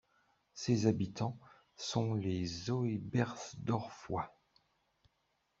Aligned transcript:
Ses 0.55 0.87
habitants 0.87 1.37
sont 1.75 2.15
les 2.15 2.43
Zœbersdorfois. 2.43 4.33